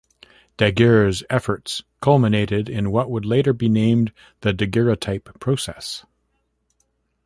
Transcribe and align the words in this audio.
Daguerre's 0.57 1.21
efforts 1.29 1.83
culminated 2.01 2.67
in 2.67 2.89
what 2.89 3.11
would 3.11 3.23
later 3.23 3.53
be 3.53 3.69
named 3.69 4.11
the 4.39 4.51
daguerreotype 4.51 5.39
process. 5.39 6.07